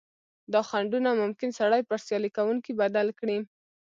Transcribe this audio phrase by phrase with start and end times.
[0.53, 3.37] دا خنډونه ممکن سړی پر سیالي کوونکي بدل کړي.